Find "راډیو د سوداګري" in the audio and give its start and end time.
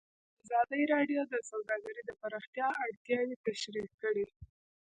0.93-2.01